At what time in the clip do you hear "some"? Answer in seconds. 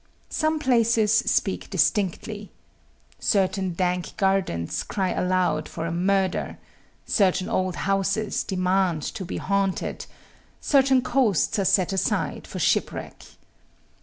0.31-0.57